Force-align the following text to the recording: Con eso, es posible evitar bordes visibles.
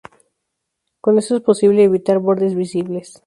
Con 0.99 1.19
eso, 1.19 1.35
es 1.35 1.43
posible 1.43 1.83
evitar 1.83 2.17
bordes 2.17 2.55
visibles. 2.55 3.19